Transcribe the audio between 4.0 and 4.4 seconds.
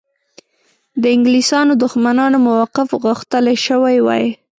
وای.